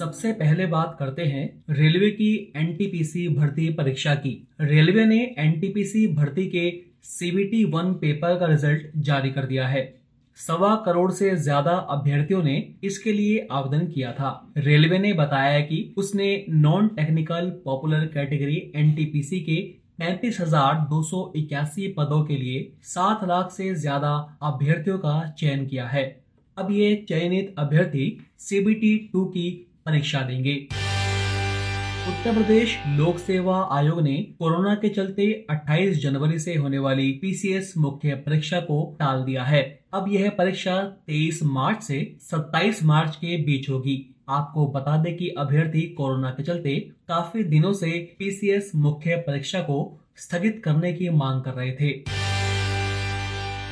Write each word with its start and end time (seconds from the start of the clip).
सबसे 0.00 0.32
पहले 0.32 0.66
बात 0.66 0.94
करते 0.98 1.24
हैं 1.24 1.42
रेलवे 1.70 2.10
की 2.12 2.28
एनटीपीसी 2.56 3.26
भर्ती 3.30 3.68
परीक्षा 3.74 4.14
की। 4.16 4.30
रेलवे 4.62 5.04
ने 5.06 5.18
एनटीपीसी 5.38 6.06
भर्ती 6.14 6.46
के 6.48 6.62
सीबीटी 7.06 7.64
वन 7.72 7.92
पेपर 7.96 8.38
का 8.38 8.46
रिज़ल्ट 8.46 8.86
जारी 9.08 9.30
कर 9.30 9.46
दिया 9.46 9.66
है। 9.68 9.82
सवा 10.38 10.74
करोड़ 10.86 11.10
से 11.12 11.34
ज़्यादा 11.38 11.76
अभ्यर्थियों 11.90 12.42
ने 12.42 12.56
इसके 12.84 13.12
लिए 13.12 13.46
आवेदन 13.52 13.86
किया 13.88 14.12
था। 14.12 14.32
रेलवे 14.58 14.98
ने 14.98 15.12
बताया 15.14 15.60
कि 15.62 15.84
उसने 15.98 16.32
non 16.50 16.88
technical 16.96 17.50
popular 17.64 18.06
category 18.14 18.60
NTPC 18.76 19.40
के 19.42 19.60
पैंतीस 19.98 20.40
हज़ार 20.40 20.74
दो 20.90 21.02
सौ 21.04 21.24
इक्यासी 21.36 21.94
पदों 21.96 22.24
के 22.24 22.36
लिए 22.36 22.68
सात 22.88 23.28
लाख 23.28 23.50
से 23.52 23.74
ज़्यादा 23.76 24.18
अभ्यर्थियों 24.44 24.98
का 24.98 25.16
चयन 25.38 25.66
किया 25.66 25.86
है। 25.88 26.04
अब 26.56 26.70
ये 26.72 26.94
चयनित 27.08 27.54
अभ्यर्थी 27.58 28.06
सीबीटी 28.40 28.96
टू 29.12 29.24
की 29.26 29.50
परीक्षा 29.86 30.20
देंगे। 30.20 30.68
उत्तर 32.08 32.32
प्रदेश 32.34 32.76
लोक 32.88 33.18
सेवा 33.18 33.68
आयोग 33.72 34.02
ने 34.02 34.16
कोरोना 34.38 34.74
के 34.74 34.88
चलते 34.88 35.46
28 35.50 36.02
जनवरी 36.02 36.38
से 36.38 36.54
होने 36.54 36.78
वाली 36.78 37.12
पीसीएस 37.12 37.74
मुख्य 37.78 38.14
परीक्षा 38.14 38.60
को 38.60 38.96
टाल 39.00 39.24
दिया 39.24 39.44
है। 39.44 39.80
अब 39.92 40.04
यह 40.08 40.30
परीक्षा 40.30 40.80
23 41.06 41.42
मार्च 41.42 41.82
से 41.82 42.16
27 42.20 42.84
मार्च 42.84 43.16
के 43.16 43.36
बीच 43.36 43.70
होगी। 43.70 44.14
आपको 44.28 44.66
बता 44.66 44.96
दें 44.96 45.16
कि 45.16 45.28
अभ्यर्थी 45.28 45.82
कोरोना 45.82 46.30
के 46.30 46.42
चलते 46.42 46.76
काफ़ी 47.08 47.44
दिनों 47.44 47.72
से 47.72 47.90
पीसीएस 48.18 48.72
मुख्य 48.74 49.16
परीक्षा 49.16 49.60
को 49.60 50.00
स्थगित 50.16 50.62
करने 50.64 50.92
की 50.92 51.08
मांग 51.08 51.42
कर 51.42 51.50
रहे 51.50 51.72
थे। 51.72 51.92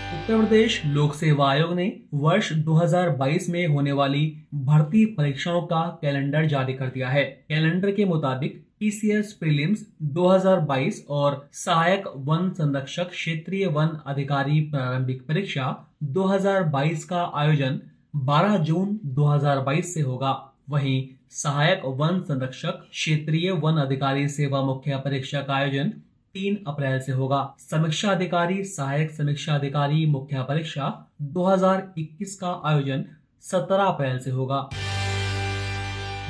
उत्तर 0.09 0.37
प्रदेश 0.39 0.83
लोक 0.87 1.15
सेवा 1.15 1.51
आयोग 1.51 1.73
ने 1.75 1.85
वर्ष 2.15 2.53
2022 2.53 3.49
में 3.49 3.67
होने 3.67 3.93
वाली 3.93 4.21
भर्ती 4.55 5.05
परीक्षाओं 5.05 5.61
का 5.63 5.81
कैलेंडर 6.03 6.47
जारी 6.47 6.75
कर 6.75 6.87
दिया 6.87 7.09
है। 7.09 7.25
कैलेंडर 7.49 7.91
के 7.91 8.05
मुताबिक 8.05 8.57
पीसीएस 8.81 9.33
प्रीलिम्स 9.33 9.85
2022 10.15 11.03
और 11.11 11.49
सहायक 11.53 12.05
वन 12.17 12.51
संरक्षक 12.51 13.11
क्षेत्रीय 13.11 13.67
वन 13.67 13.89
अधिकारी 14.07 14.61
प्रारंभिक 14.61 15.23
परीक्षा 15.29 15.69
2022 16.17 17.05
का 17.05 17.31
आयोजन 17.35 17.81
12 18.25 18.57
जून 18.57 18.99
2022 19.15 19.95
से 19.95 20.01
होगा। 20.01 20.33
वहीं 20.71 21.07
सहायक 21.31 21.83
वन 21.85 22.21
संरक्षक 22.21 22.85
क्षेत्रीय 22.91 23.51
वन 23.51 23.77
अधिकारी 23.77 24.29
सेवा 24.29 24.63
मुख्य 24.63 24.97
परीक्षा 24.97 25.41
का 25.41 25.55
आयोजन 25.55 25.93
तीन 26.39 26.59
अप्रैल 26.67 27.01
से 27.01 27.13
होगा। 27.13 27.55
समीक्षा 27.59 28.11
अधिकारी, 28.11 28.65
सहायक 28.65 29.11
समीक्षा 29.11 29.55
अधिकारी, 29.55 30.07
मुख्य 30.07 30.43
परीक्षा 30.43 31.07
2021 31.23 32.37
का 32.37 32.63
आयोजन 32.65 33.05
17 33.41 33.85
अप्रैल 33.85 34.19
से 34.19 34.31
होगा। 34.31 34.69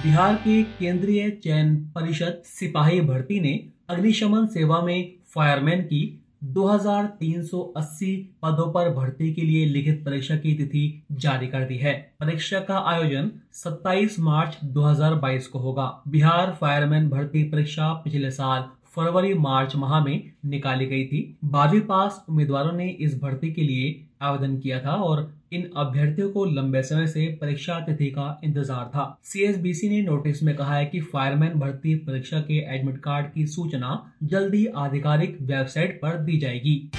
बिहार 0.03 0.34
के 0.34 0.62
केंद्रीय 0.62 1.31
चयन 1.31 1.77
परिषद 1.77 2.43
सिपाही 2.44 3.00
भर्ती 3.00 3.41
ने 3.41 3.69
अग्निशमन 3.88 4.47
सेवा 4.47 4.81
में 4.81 5.12
फायरमैन 5.34 5.82
की 5.82 6.25
2380 6.44 8.15
पदों 8.43 8.72
पर 8.72 8.91
भर्ती 8.91 9.34
के 9.34 9.43
लिए 9.43 9.66
लिखित 9.66 10.05
परीक्षा 10.05 10.37
की 10.37 10.55
तिथि 10.55 11.05
जारी 11.12 11.47
कर 11.47 11.61
दी 11.61 11.77
है। 11.77 12.12
परीक्षा 12.21 12.61
का 12.61 12.78
आयोजन 12.78 13.31
27 13.53 14.21
मार्च 14.21 14.59
2022 14.65 15.47
को 15.47 15.59
होगा। 15.59 16.03
बिहार 16.09 16.56
फायरमैन 16.61 17.09
भर्ती 17.09 17.43
परीक्षा 17.44 17.93
पिछले 17.93 18.31
साल 18.31 18.65
फरवरी 18.97 19.32
मार्च 19.37 19.75
माह 19.76 19.99
में 20.04 20.31
निकाली 20.47 20.87
गई 20.87 21.04
थी। 21.06 21.38
बारहवीं 21.44 21.81
पास 21.81 22.25
उम्मीदवारों 22.28 22.72
ने 22.72 22.88
इस 22.88 23.21
भर्ती 23.21 23.50
के 23.53 23.62
लिए 23.62 24.04
आवेदन 24.22 24.56
किया 24.59 24.81
था 24.81 24.94
और 25.03 25.31
इन 25.53 25.71
अभ्यर्थियों 25.76 26.28
को 26.31 26.44
लंबे 26.44 26.82
समय 26.82 27.06
से 27.06 27.26
परीक्षा 27.41 27.78
तिथि 27.81 28.06
का 28.10 28.41
इंतज़ार 28.44 28.84
था। 28.87 29.19
सीएसबीसी 29.25 29.88
ने 29.88 30.00
नोटिस 30.03 30.43
में 30.43 30.54
कहा 30.56 30.75
है 30.75 30.87
कि 30.87 31.00
फायरमैन 31.03 31.59
भर्ती 31.59 31.94
परीक्षा 32.06 32.41
के 32.41 32.59
एडमिट 32.75 32.99
कार्ड 32.99 33.26
की 33.26 33.47
सूचना 33.47 34.00
जल्दी 34.25 34.66
आधिकारिक 34.76 35.38
वेबसाइट 35.43 35.99
पर 36.03 36.16
दी 36.16 36.38
जाएगी। 36.38 36.91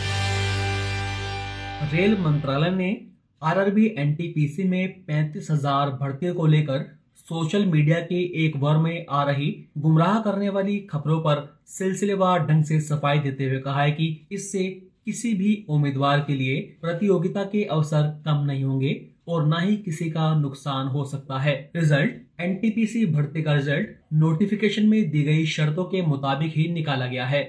रेल 1.94 2.18
मंत्रालय 2.22 2.70
ने 2.70 2.96
आरआरबी 3.42 3.86
एनटीपीसी 3.98 4.64
में 4.64 4.88
पैंतीस 5.02 5.52
हज़ार 5.52 5.90
भर्तियों 5.92 6.34
को 6.36 6.46
लेकर 6.48 6.86
सोशल 7.30 7.66
मीडिया 7.66 8.00
के 8.00 8.20
एक 8.46 8.56
वर 8.58 8.78
में 8.78 9.06
आ 9.10 9.24
रही 9.24 9.48
गुमराह 9.78 10.20
करने 10.20 10.48
वाली 10.50 10.78
खबरों 10.90 11.20
पर 11.20 11.42
सिलसिलेवार 11.68 12.46
ढंग 12.48 12.64
से 12.64 12.80
सफ़ाई 12.82 13.20
देते 13.20 13.50
हुए 13.50 13.60
कहा 13.60 13.82
है 13.82 13.92
कि 13.92 14.08
इससे 14.32 14.64
किसी 15.06 15.34
भी 15.34 15.54
उम्मीदवार 15.70 16.20
के 16.20 16.36
लिए 16.36 16.60
प्रतियोगिता 16.82 17.44
के 17.44 17.64
अवसर 17.68 18.10
कम 18.26 18.44
नहीं 18.46 18.64
होंगे 18.64 18.96
और 19.28 19.46
न 19.48 19.62
ही 19.62 19.78
किसी 19.78 20.10
का 20.10 20.34
नुकसान 20.36 20.88
हो 20.88 21.06
सकता 21.06 21.40
है। 21.40 21.56
रिज़ल्ट, 21.76 22.20
एनटीपीसी 22.42 23.06
भर्ती 23.06 23.44
का 23.44 23.54
रिज़ल्ट, 23.54 23.96
नोटिफिकेशन 24.16 24.88
में 24.88 25.10
दी 25.12 25.24
गई 25.24 25.46
शर्तों 25.46 25.86
के 25.86 26.02
मुताबिक 26.02 26.54
ही 26.56 26.68
निकाला 26.74 27.08
गया 27.08 27.26
है। 27.26 27.44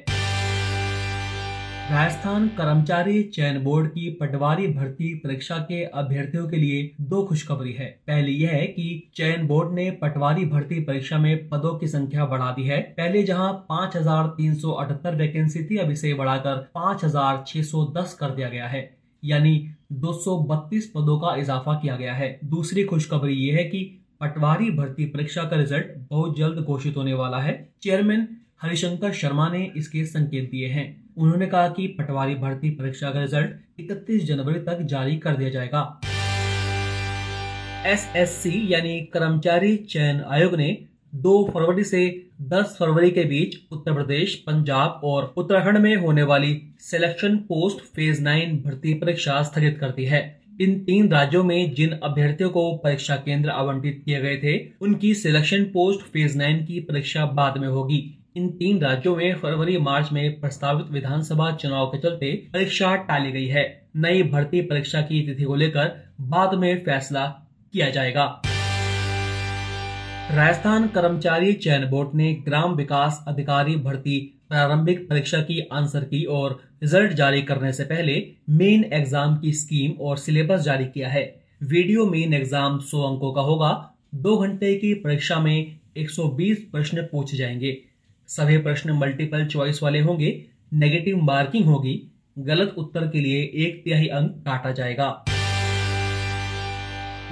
राजस्थान 1.91 2.47
कर्मचारी 2.49 3.23
चयन 3.23 3.59
बोर्ड 3.65 3.89
की 3.89 4.11
पटवारी 4.11 4.67
भर्ती 4.67 5.15
परीक्षा 5.15 5.57
के 5.59 5.83
अभ्यर्थियों 5.85 6.49
के 6.49 6.57
लिए 6.57 6.91
दो 7.01 7.23
खुशखबरी 7.23 7.73
है। 7.73 7.87
पहली 8.07 8.33
यह 8.33 8.51
है 8.51 8.67
कि 8.67 9.11
चयन 9.15 9.47
बोर्ड 9.47 9.73
ने 9.75 9.91
पटवारी 9.91 10.45
भर्ती 10.45 10.79
परीक्षा 10.81 11.19
में 11.19 11.49
पदों 11.49 11.75
की 11.79 11.87
संख्या 11.87 12.27
बढ़ा 12.27 12.51
दी 12.51 12.65
है। 12.65 12.81
पहले 12.97 13.23
जहाँ 13.23 13.53
5,378 13.69 15.15
वैकेंसी 15.15 15.65
थी 15.65 15.77
अब 15.77 15.91
इसे 15.91 16.15
बढ़ाकर 16.15 16.57
5,610 16.75 18.15
कर 18.15 18.31
दिया 18.31 18.49
गया 18.49 18.67
है 18.67 18.89
यानी 19.25 19.69
232 19.93 20.87
पदों 20.87 21.19
का 21.19 21.35
इजाफा 21.37 21.75
किया 21.75 21.97
गया 21.97 22.15
है। 22.15 22.39
दूसरी 22.45 22.85
खुशखबरी 22.85 23.35
ये 23.35 23.53
है 23.53 23.65
कि 23.65 23.83
पटवारी 24.21 24.71
भर्ती 24.71 25.05
परीक्षा 25.05 25.43
का 25.43 25.57
रिज़ल्ट 25.57 25.99
बहुत 26.11 26.39
जल्द 26.39 26.59
घोषित 26.59 26.97
होने 26.97 27.15
वाला 27.15 27.41
है। 27.41 27.69
चेयरमैन 27.83 28.29
हरिशंकर 28.63 29.13
शर्मा 29.13 29.49
ने 29.49 29.71
इसके 29.77 30.05
संकेत 30.05 30.51
दिए 30.51 30.67
हैं। 30.69 30.89
उन्होंने 31.19 31.47
कहा 31.47 31.69
कि 31.69 31.87
पटवारी 31.99 32.35
भर्ती 32.35 32.71
परीक्षा 32.71 33.11
का 33.11 33.21
रिज़ल्ट 33.21 33.81
31 33.81 34.25
जनवरी 34.25 34.61
तक 34.61 34.83
जारी 34.83 35.17
कर 35.17 35.37
दिया 35.37 35.51
जाएगा। 35.51 36.01
एसएससी 37.87 38.73
यानी 38.73 39.01
कर्मचारी 39.01 39.77
चयन 39.77 40.21
आयोग 40.29 40.55
ने 40.55 40.87
2 41.13 41.51
फरवरी 41.51 41.85
से 41.85 42.31
10 42.43 42.77
फरवरी 42.79 43.11
के 43.11 43.25
बीच 43.25 43.57
उत्तर 43.73 43.95
प्रदेश, 43.95 44.35
पंजाब 44.35 45.01
और 45.05 45.35
उत्तराखंड 45.37 45.79
में 45.79 45.97
होने 45.97 46.23
वाली 46.23 46.63
सिलेक्शन 46.81 47.37
पोस्ट 47.37 47.85
फ़ेज़ 47.95 48.23
नाइन 48.23 48.57
भर्ती 48.57 48.95
परीक्षा 48.95 49.43
स्थगित 49.43 49.79
कर 49.79 49.91
दी 49.91 50.05
है। 50.05 50.41
इन 50.61 50.79
तीन 50.79 51.09
राज्यों 51.09 51.45
में 51.45 51.75
जिन 51.75 51.99
अभ्यर्थियों 52.03 52.51
को 52.51 52.73
परीक्षा 52.77 53.17
केंद्र 53.17 53.51
आवंटित 53.51 54.03
किए 54.05 54.21
गए 54.21 54.37
थे, 54.37 54.59
उनकी 54.81 55.15
सिलेक्शन 55.15 55.65
पोस्ट 55.65 56.01
फ़ेज़ 56.01 56.39
नाइन 56.39 56.65
की 56.65 56.81
परीक्षा 56.81 57.27
बाद 57.27 57.59
में 57.59 57.69
होगी। 57.69 58.20
इन 58.37 58.49
तीन 58.49 58.81
राज्यों 58.81 59.17
में 59.17 59.35
फरवरी, 59.35 59.77
मार्च 59.79 60.13
में 60.13 60.41
प्रस्तावित 60.41 60.91
विधानसभा 60.91 61.51
चुनाव 61.53 61.87
के 61.87 61.99
चलते 61.99 62.33
परीक्षा 62.53 62.95
टाली 62.97 63.33
गई 63.33 63.47
है। 63.47 63.65
नई 63.97 64.23
भर्ती 64.23 64.61
परीक्षा 64.61 65.01
की 65.01 65.21
तिथि 65.27 65.45
को 65.45 65.55
लेकर 65.55 65.91
बाद 66.21 66.55
में 66.55 66.85
फैसला 66.85 67.27
किया 67.75 67.89
जाएगा। 67.91 68.25
राजस्थान 70.31 70.87
कर्मचारी 70.89 71.53
चयन 71.53 71.89
बोर्ड 71.91 72.15
ने 72.15 72.33
ग्राम 72.35 72.75
विकास 72.75 73.25
अधिकारी 73.29 73.77
भर्ती 73.77 74.19
प्रारंभिक 74.49 75.09
परीक्षा 75.09 75.41
की 75.41 75.61
आंसर 75.73 76.05
की 76.05 76.25
और 76.25 76.59
रिज़ल्ट 76.83 77.13
जारी 77.13 77.43
करने 77.43 77.73
से 77.73 77.85
पहले 77.85 78.17
मेन 78.51 78.85
एग्ज़ाम 78.93 79.37
की 79.37 79.53
स्कीम 79.53 80.01
और 80.01 80.17
सिलेबस 80.19 80.61
जारी 80.61 80.85
किया 80.85 81.09
है। 81.09 81.27
वीडियो 81.65 82.07
मेन 82.07 82.35
एग्ज़ाम 82.35 82.79
100 82.81 83.03
अंकों 83.03 83.33
का 83.33 83.41
होगा। 83.43 83.95
दो 84.15 84.37
घंटे 84.39 84.75
की 84.75 84.95
परीक्षा 84.95 85.41
में 85.41 85.77
120 85.97 86.67
प्रश्न 86.73 87.03
पूछे 87.03 87.37
जाएँगे। 87.37 87.90
सभी 88.31 88.57
प्रश्न 88.59 88.91
मल्टीपल 88.91 89.47
चॉइस 89.47 89.83
वाले 89.83 90.01
होंगे 90.01 90.29
नेगेटिव 90.73 91.17
मार्किंग 91.21 91.65
होगी 91.65 91.95
गलत 92.39 92.75
उत्तर 92.79 93.07
के 93.07 93.21
लिए 93.21 93.41
एक 93.65 93.81
तिहाई 93.85 94.07
अंक 94.07 94.31
काटा 94.47 94.71
जाएगा। 94.71 95.09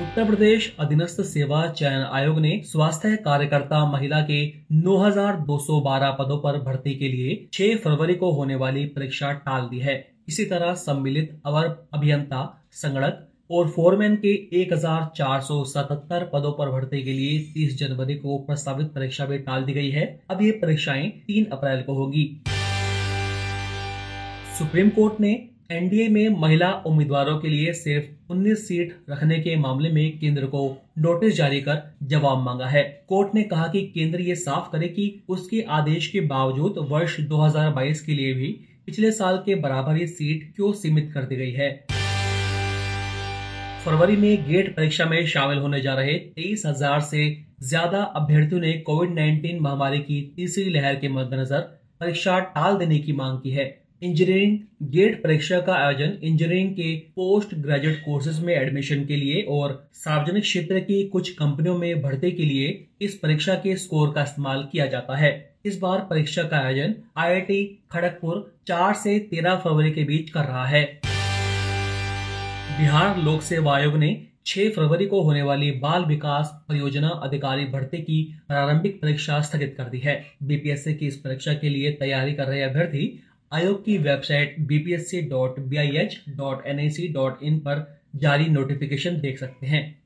उत्तर 0.00 0.24
प्रदेश 0.24 0.76
अधीनस्थ 0.78 1.20
सेवा 1.20 1.66
चयन 1.68 2.02
आयोग 2.12 2.40
ने 2.40 2.60
स्वास्थ्य 2.64 3.16
कार्यकर्ता 3.16 3.84
महिला 3.92 4.20
के 4.20 4.40
9,212 4.72 6.10
पदों 6.18 6.38
पर 6.38 6.58
भर्ती 6.62 6.94
के 6.94 7.08
लिए 7.08 7.48
6 7.52 7.76
फरवरी 7.76 8.14
को 8.14 8.30
होने 8.32 8.54
वाली 8.54 8.84
परीक्षा 8.86 9.32
टाल 9.32 9.68
दी 9.68 9.78
है। 9.78 9.96
इसी 10.28 10.44
तरह 10.44 10.74
सम्मिलित 10.74 11.40
अवर 11.46 11.88
अभियंता 11.94 12.42
संगणक 12.72 13.27
और 13.50 13.68
फोरमैन 13.68 14.16
के 14.16 14.34
1477 14.56 16.30
पदों 16.32 16.52
पर 16.52 16.70
भर्ती 16.70 17.02
के 17.04 17.12
लिए 17.12 17.38
30 17.54 17.78
जनवरी 17.78 18.14
को 18.14 18.38
प्रस्तावित 18.38 18.86
परीक्षा 18.86 19.24
भी 19.24 19.38
टाल 19.38 19.64
दी 19.64 19.72
गई 19.72 19.90
है। 19.90 20.20
अब 20.30 20.42
ये 20.42 20.50
परीक्षाएँ 20.50 21.08
3 21.26 21.46
अप्रैल 21.52 21.82
को 21.82 21.94
होगी। 21.94 22.40
सुप्रीम 24.58 24.88
कोर्ट 24.88 25.20
ने 25.20 25.48
एनडीए 25.72 26.08
में 26.08 26.28
महिला 26.28 26.70
उम्मीदवारों 26.86 27.38
के 27.38 27.48
लिए 27.48 27.72
सिर्फ़ 27.72 28.32
19 28.32 28.66
सीट 28.68 28.96
रखने 29.10 29.38
के 29.38 29.56
मामले 29.56 29.92
में 29.92 30.18
केंद्र 30.18 30.46
को 30.46 30.76
नोटिस 30.98 31.36
जारी 31.36 31.60
कर 31.60 31.82
जवाब 32.02 32.38
मांगा 32.38 32.66
है। 32.66 32.82
कोर्ट 33.08 33.34
ने 33.34 33.42
कहा 33.42 33.66
कि 33.66 33.82
केंद्र 33.94 34.20
ये 34.20 34.34
साफ़ 34.34 34.70
करे 34.72 34.88
कि 34.88 35.22
उसके 35.28 35.64
आदेश 35.70 36.06
के 36.06 36.20
बावजूद 36.20 36.74
वर्ष 36.78 37.20
2022 37.20 38.00
के 38.00 38.12
लिए 38.12 38.34
भी 38.34 38.60
पिछले 38.86 39.12
साल 39.12 39.36
के 39.36 39.54
बराबर 39.54 39.96
ही 39.96 40.06
सीट 40.06 40.52
क्यों 40.56 40.72
सीमित 40.72 41.10
कर 41.14 41.22
दी 41.22 41.36
गई 41.36 41.52
है। 41.52 41.97
फरवरी 43.88 44.16
में 44.16 44.44
गेट 44.48 44.68
परीक्षा 44.76 45.04
में 45.06 45.26
शामिल 45.26 45.58
होने 45.58 45.80
जा 45.80 45.92
रहे 45.94 46.14
तेईस 46.14 46.62
हज़ार 46.66 47.00
से 47.02 47.20
ज़्यादा 47.62 48.02
अभ्यर्थियों 48.16 48.60
ने 48.60 48.72
कोविड 48.86 49.10
19 49.12 49.60
महामारी 49.60 49.98
की 50.00 50.20
तीसरी 50.36 50.64
लहर 50.70 50.94
के 50.94 51.08
मद्देनजर 51.08 51.60
परीक्षा 52.00 52.38
टाल 52.50 52.76
देने 52.78 52.98
की 52.98 53.12
मांग 53.12 53.38
की 53.38 53.50
है। 53.50 53.66
इंजीनियरिंग 54.02 54.58
गेट 54.90 55.22
परीक्षा 55.22 55.60
का 55.60 55.74
आयोजन 55.76 56.18
इंजीनियरिंग 56.22 56.70
के 56.72 56.94
पोस्ट 57.16 57.54
ग्रेजुएट 57.56 58.04
कोर्सेज 58.04 58.40
में 58.40 58.54
एडमिशन 58.54 59.04
के 59.04 59.16
लिए 59.16 59.42
और 59.50 59.80
सार्वजनिक 59.96 60.42
क्षेत्र 60.42 60.80
की 60.80 61.02
कुछ 61.08 61.30
कंपनियों 61.34 61.78
में 61.78 62.02
भर्ती 62.02 62.32
के 62.32 62.44
लिए 62.44 62.70
इस 63.00 63.18
परीक्षा 63.18 63.54
के 63.56 63.76
स्कोर 63.78 64.12
का 64.14 64.22
इस्तेमाल 64.22 64.68
किया 64.72 64.86
जाता 64.88 65.16
है। 65.16 65.32
इस 65.64 65.78
बार 65.78 66.06
परीक्षा 66.10 66.42
का 66.44 66.58
आयोजन 66.58 66.94
आईआईटी 67.18 67.64
खड़गपुर 67.92 68.48
4 68.68 68.94
से 68.96 69.18
13 69.30 69.56
फरवरी 69.58 69.90
के 69.90 70.04
बीच 70.04 70.30
कर 70.30 70.44
रहा 70.44 70.66
है। 70.66 70.86
बिहार 72.78 73.18
लोक 73.18 73.42
सेवा 73.42 73.76
आयोग 73.76 73.96
ने 73.96 74.26
6 74.46 74.70
फरवरी 74.70 75.06
को 75.06 75.22
होने 75.22 75.42
वाली 75.42 75.70
बाल 75.70 76.04
विकास 76.04 76.64
परियोजना 76.68 77.08
अधिकारी 77.08 77.64
भर्ती 77.64 77.98
की 77.98 78.40
प्रारंभिक 78.48 79.02
परीक्षा 79.02 79.40
स्थगित 79.40 79.74
कर 79.78 79.84
दी 79.84 79.98
है। 79.98 80.26
बीपीएससी 80.42 80.94
की 80.94 81.06
इस 81.06 81.16
परीक्षा 81.16 81.54
के 81.54 81.68
लिए 81.68 81.92
तैयारी 81.92 82.32
कर 82.32 82.44
रहे 82.44 82.62
अभ्यर्थी 82.62 83.22
आयोग 83.52 83.84
की 83.84 83.98
वेबसाइट 83.98 84.68
bpsc.bis.nic.in 84.68 87.58
पर 87.58 88.00
जारी 88.16 88.46
नोटिफिकेशन 88.46 89.20
देख 89.20 89.38
सकते 89.38 89.66
हैं। 89.66 89.97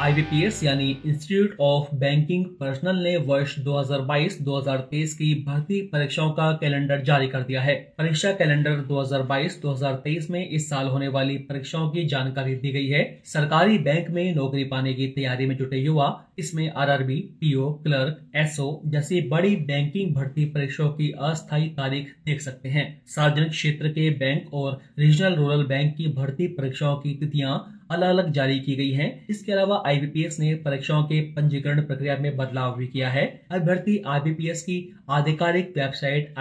आईबीपीएस 0.00 0.62
यानी 0.64 0.90
इंस्टीट्यूट 1.06 1.56
ऑफ़ 1.60 1.94
बैंकिंग 1.94 2.44
पर्सनल 2.60 2.96
ने 2.96 3.16
वर्ष 3.16 3.58
2022-2023 3.58 5.14
की 5.14 5.32
भर्ती 5.46 5.80
परीक्षाओं 5.86 6.30
का 6.30 6.50
कैलेंडर 6.52 7.00
जारी 7.00 7.26
कर 7.28 7.42
दिया 7.42 7.62
है। 7.62 7.74
परीक्षा 7.98 8.30
कैलेंडर 8.32 8.76
2022-2023 8.88 10.30
में 10.30 10.48
इस 10.48 10.68
साल 10.70 10.86
होने 10.86 11.08
वाली 11.08 11.36
परीक्षाओं 11.48 11.90
की 11.90 12.04
जानकारी 12.04 12.54
दी 12.54 12.72
गई 12.72 12.86
है। 12.86 13.02
सरकारी 13.24 13.78
बैंक 13.78 14.08
में 14.10 14.34
नौकरी 14.34 14.64
पाने 14.64 14.94
की 14.94 15.08
तैयारी 15.08 15.46
में 15.46 15.56
जुटे 15.56 15.78
युवा 15.78 16.08
इसमें 16.38 16.70
आरआरबी, 16.70 17.18
पीओ 17.40 17.70
क्लर्क 17.72 18.20
एसओ 18.36 18.80
जैसी 18.86 19.20
बड़ी 19.28 19.54
बैंकिंग 19.56 20.14
भर्ती 20.14 20.44
परीक्षाओं 20.44 20.88
की 20.92 21.10
अस्थायी 21.20 21.68
तारीख 21.76 22.14
देख 22.26 22.40
सकते 22.40 22.68
हैं। 22.68 22.86
सार्वजनिक 23.06 23.50
क्षेत्र 23.50 23.88
के 23.88 24.08
बैंक 24.16 24.54
और 24.54 24.80
रीजनल 24.98 25.34
रूरल 25.34 25.64
बैंक 25.64 25.94
की 25.96 26.08
भर्ती 26.12 26.46
परीक्षाओं 26.54 26.96
की 26.96 27.14
तिथियाँ 27.14 27.58
अलग 27.90 28.08
अलग 28.08 28.30
जारी 28.32 28.58
की 28.60 28.74
गई 28.76 28.90
हैं। 28.92 29.08
इसके 29.30 29.52
अलावा 29.52 29.82
आईबीपीएस 29.86 30.38
ने 30.40 30.54
परीक्षाओं 30.64 31.02
के 31.04 31.20
पंजीकरण 31.32 31.82
प्रक्रिया 31.82 32.16
में 32.16 32.36
बदलाव 32.36 32.76
भी 32.76 32.86
किया 32.86 33.08
है। 33.10 33.24
अभ्यर्थी 33.50 34.02
आईबीपीएस 34.08 34.62
की 34.62 34.78
आधिकारिक 35.10 35.72
वेबसाइट 35.76 36.34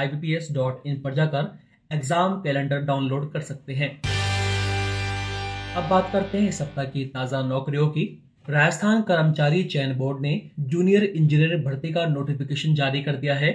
इन 0.85 1.01
पर 1.01 1.13
जाकर 1.13 1.51
एग्ज़ाम 1.91 2.39
कैलेंडर 2.41 2.81
डाउनलोड 2.83 3.31
कर 3.33 3.41
सकते 3.41 3.73
हैं। 3.73 3.89
अब 5.75 5.89
बात 5.89 6.09
करते 6.13 6.37
हैं 6.37 6.51
सप्ताह 6.51 6.85
की 6.85 7.05
ताज़ा 7.07 7.41
नौकरियों 7.43 7.87
की। 7.87 8.05
राजस्थान 8.49 9.01
कर्मचारी 9.01 9.63
चयन 9.65 9.93
बोर्ड 9.95 10.21
ने 10.21 10.41
जूनियर 10.61 11.03
इंजीनियर 11.03 11.57
भर्ती 11.63 11.91
का 11.93 12.05
नोटिफिकेशन 12.07 12.73
जारी 12.75 13.01
कर 13.03 13.15
दिया 13.15 13.35
है। 13.35 13.51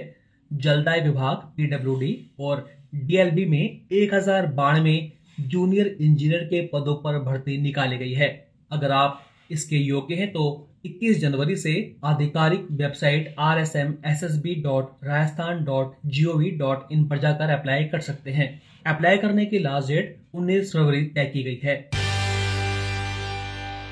जलदाय 0.51 0.99
विभाग 1.01 1.37
पीडब्ल्यूडी 1.57 2.15
और 2.39 2.65
डीएलबी 2.95 3.45
में 3.45 3.79
एक 3.93 4.13
हज़ार 4.13 4.45
बानवे 4.53 4.95
जूनियर 5.39 5.87
इंजीनियर 6.01 6.43
के 6.43 6.61
पदों 6.67 6.95
पर 6.95 7.19
भर्ती 7.19 7.57
निकाली 7.57 7.97
गई 7.97 8.13
है। 8.13 8.47
अगर 8.71 8.91
आप 8.91 9.21
इसके 9.51 9.77
योग्य 9.77 10.15
हैं 10.15 10.31
तो 10.31 10.67
21 10.85 11.19
जनवरी 11.19 11.55
से 11.55 11.95
आधिकारिक 12.03 12.67
website 12.71 13.35
R 13.39 13.59
S 13.59 13.75
M 13.75 13.93
S 14.05 14.23
S 14.23 14.35
B 14.35 14.55
dot 14.55 14.91
Rajasthan 15.03 15.63
dot 15.65 15.93
G 16.05 16.25
O 16.25 16.33
V 16.33 16.49
dot 16.51 16.91
in 16.91 17.07
पर 17.07 17.17
जाकर 17.17 17.49
अप्लाई 17.49 17.83
कर 17.83 17.99
सकते 17.99 18.31
हैं। 18.31 18.61
अप्लाई 18.85 19.17
करने 19.17 19.45
की 19.45 19.59
लास्ट 19.59 19.87
डेट 19.87 20.17
19 20.35 20.73
फरवरी 20.73 21.03
तय 21.05 21.25
की 21.25 21.43
गई 21.43 21.59
है। 21.63 21.75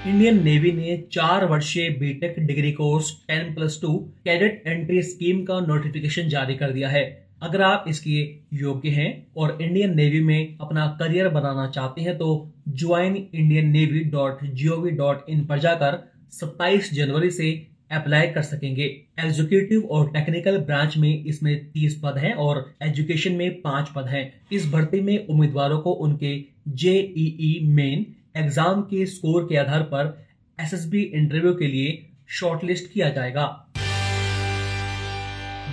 इंडियन 0.07 0.43
नेवी 0.43 0.71
ने 0.71 0.97
चार 1.11 1.45
वर्षीय 1.45 1.89
BTech 1.89 2.35
degree 2.39 2.71
course 2.71 3.11
10 3.31 3.53
plus 3.55 3.79
two 3.81 3.97
cadet 4.25 4.63
entry 4.67 5.01
scheme 5.01 5.43
का 5.43 5.59
नोटिफिकेशन 5.59 6.29
जारी 6.29 6.55
कर 6.55 6.71
दिया 6.71 6.89
है। 6.89 7.22
अगर 7.43 7.61
आप 7.61 7.85
इसके 7.87 8.19
योग्य 8.57 8.89
हैं 8.89 9.09
और 9.37 9.57
इंडियन 9.61 9.95
नेवी 9.95 10.21
में 10.23 10.57
अपना 10.61 10.85
करियर 10.99 11.29
बनाना 11.29 11.67
चाहते 11.69 12.01
हैं 12.01 12.17
तो 12.17 12.27
join 12.69 13.15
Indian 13.15 13.69
navy 13.71 14.03
dot 14.11 14.43
G 14.45 14.67
O 14.67 14.77
V 14.81 14.91
dot 14.91 15.29
in 15.29 15.45
पर 15.45 15.59
जाकर 15.59 15.97
27 16.33 16.93
जनवरी 16.93 17.29
से 17.31 17.51
अप्लाई 17.91 18.27
कर 18.27 18.41
सकेंगे। 18.41 18.83
एग्जीक्यूटिव 19.19 19.87
और 19.91 20.09
टेक्निकल 20.11 20.57
ब्रांच 20.59 20.97
में 20.97 21.23
इसमें 21.23 21.53
30 21.73 21.99
पद 22.03 22.17
हैं 22.17 22.33
और 22.35 22.65
एजुकेशन 22.83 23.33
में 23.33 23.61
पाँच 23.61 23.89
पद 23.95 24.07
हैं। 24.07 24.23
इस 24.51 24.71
भर्ती 24.71 25.01
में 25.01 25.27
उम्मीदवारों 25.27 25.79
को 25.79 25.91
उनके 26.05 26.37
जेईई 26.77 27.59
मेन 27.71 28.05
एग्ज़ाम 28.35 28.81
के 28.81 29.05
स्कोर 29.05 29.43
के 29.43 29.57
आधार 29.57 29.83
पर 29.93 30.17
एसएसबी 30.57 31.01
इंटरव्यू 31.01 31.53
के 31.53 31.67
लिए 31.67 32.03
शॉर्टलिस्ट 32.31 32.91
किया 32.93 33.09
जाएगा। 33.09 33.45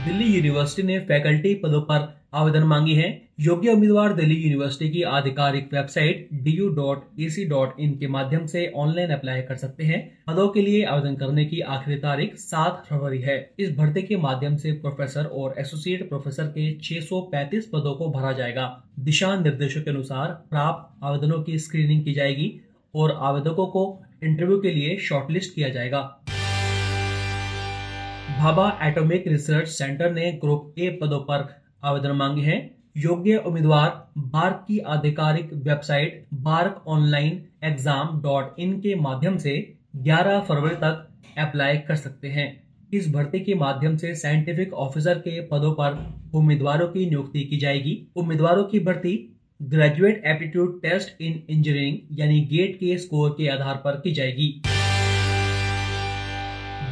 दिल्ली 0.05 0.25
यूनिवर्सिटी 0.25 0.83
ने 0.83 0.99
फैकल्टी 0.99 1.55
पदों 1.55 1.81
पर 1.81 2.21
आवेदन 2.35 2.63
मांगी 2.63 2.95
है। 2.95 3.23
योग्य 3.41 3.73
उम्मीदवार 3.73 4.13
दिल्ली 4.15 4.35
यूनिवर्सिटी 4.35 4.91
की 4.91 5.03
आधिकारिक 5.03 5.75
वेबसाइट 5.75 6.29
du.ac.in 6.35 7.99
के 7.99 8.07
माध्यम 8.07 8.47
से 8.47 8.73
ऑनलाइन 8.77 9.11
अप्लाई 9.11 9.43
कर 9.43 9.55
सकते 9.55 9.85
हैं। 9.85 10.19
पदों 10.27 10.49
के 10.49 10.63
लिए 10.63 10.85
आवेदन 10.85 11.17
करने 11.17 11.45
की 11.45 11.61
आखिरी 11.61 11.97
तारीख 11.97 12.37
7 12.37 12.85
फरवरी 12.91 13.19
है। 13.19 13.51
इस 13.59 13.77
भर्ती 13.77 14.03
के 14.03 14.17
माध्यम 14.17 14.57
से 14.57 14.73
प्रोफेसर 14.73 15.25
और 15.25 15.55
एसोसिएट 15.59 16.09
प्रोफेसर 16.09 16.45
के 16.45 16.73
635 16.79 17.67
पदों 17.67 17.95
को 17.95 18.11
भरा 18.11 18.33
जाएगा। 18.33 18.85
दिशा 19.01 19.41
निर्देशों 19.41 19.83
के 19.83 19.91
अनुसार 19.91 20.29
प्राप्त 20.51 21.05
आवेदनों 21.05 21.43
की 21.43 21.59
स्क्रीनिंग 21.59 22.05
की 22.05 22.13
जाएगी 22.13 22.61
और 22.95 23.19
आवेदकों 23.21 23.67
को 23.67 24.03
इंटरव्यू 24.25 24.59
के 24.61 24.71
लिए 24.71 24.97
शॉर्टलिस्ट 24.97 25.55
किया 25.55 25.69
जाएगा। 25.69 26.20
भाभा 28.31 28.67
एटॉमिक 28.83 29.27
रिसर्च 29.29 29.69
सेंटर 29.69 30.13
ने 30.13 30.31
ग्रुप 30.43 30.79
ए 30.79 30.89
पदों 31.01 31.19
पर 31.21 31.47
आवेदन 31.85 32.13
मांगे 32.17 32.43
हैं। 32.43 32.59
योग्य 32.97 33.37
उम्मीदवार 33.47 33.91
बार्क 34.19 34.65
की 34.69 34.79
आधिकारिक 34.89 35.53
website 35.65 36.25
BARC 36.43 36.83
online 36.89 37.43
exam 37.65 38.21
dot 38.23 38.61
in 38.61 38.79
के 38.81 38.95
माध्यम 39.01 39.37
से 39.39 39.55
11 40.07 40.41
फरवरी 40.41 40.75
तक 40.77 41.07
अप्लाई 41.39 41.77
कर 41.89 41.97
सकते 41.97 42.29
हैं। 42.29 42.49
इस 42.93 43.13
भर्ती 43.13 43.41
के 43.41 43.55
माध्यम 43.57 43.97
से 43.97 44.15
साइंटिफिक 44.17 44.73
ऑफिसर 44.79 45.19
के 45.19 45.41
पदों 45.49 45.73
पर 45.73 45.99
उम्मीदवारों 46.35 46.89
की 46.89 47.07
नियुक्ति 47.07 47.45
की 47.45 47.57
जाएगी। 47.57 47.99
उम्मीदवारों 48.17 48.65
की 48.65 48.81
भर्ती 48.81 49.17
graduate 49.61 50.23
aptitude 50.27 50.81
test 50.83 51.23
in 51.23 51.43
engineering 51.51 52.19
यानी 52.21 52.41
गेट 52.51 52.77
के 52.77 52.97
स्कोर 52.99 53.31
के 53.31 53.49
आधार 53.49 53.81
पर 53.85 54.01
की 54.01 54.13
जाएगी। 54.13 54.53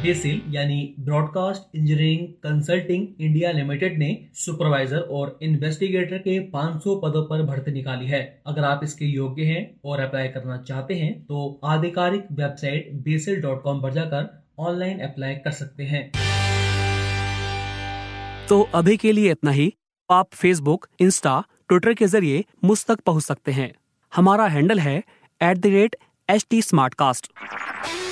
बेसिल 0.03 0.41
यानी 0.49 0.75
broadcast 0.99 1.75
engineering 1.75 2.27
consulting 2.43 3.07
India 3.19 3.51
limited 3.51 3.97
ने 3.97 4.07
सुपरवाइजर 4.35 4.99
और 5.11 5.37
इन्वेस्टिगेटर 5.43 6.17
के 6.17 6.39
500 6.51 6.93
पदों 7.03 7.23
पर 7.25 7.41
भर्ती 7.43 7.71
निकाली 7.71 8.05
है। 8.07 8.21
अगर 8.47 8.63
आप 8.63 8.81
इसके 8.83 9.05
योग्य 9.05 9.43
हैं 9.43 9.63
और 9.85 9.99
अप्लाई 9.99 10.27
करना 10.27 10.57
चाहते 10.61 10.93
हैं 10.93 11.11
तो 11.25 11.59
आधिकारिक 11.65 12.27
वेबसाइट 12.31 12.89
बेसिल 13.03 13.41
डॉट 13.41 13.61
कॉम 13.63 13.81
पर 13.81 13.93
जाकर 13.93 14.29
ऑनलाइन 14.59 14.99
अप्लाई 14.99 15.35
कर 15.35 15.51
सकते 15.51 15.83
हैं। 15.83 16.03
तो 18.49 18.61
अभी 18.75 18.97
के 18.97 19.11
लिए 19.11 19.31
इतना 19.31 19.51
ही। 19.51 19.73
आप 20.09 20.29
फेसबुक 20.33 20.87
इंस्टा 20.99 21.39
ट्विटर 21.67 21.93
के 21.93 22.07
ज़रिए 22.07 22.43
मुझ 22.63 22.85
तक 22.85 22.99
पहुँच 23.01 23.23
सकते 23.23 23.51
हैं। 23.51 23.71
हमारा 24.11 24.47
हैंडल 24.47 24.79
है 24.79 24.97
at 25.41 25.57
the 25.57 25.65
rate 25.67 25.95
H 26.29 26.45
T 26.49 26.61